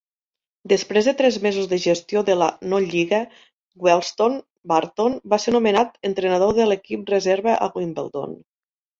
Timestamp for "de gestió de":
1.73-2.37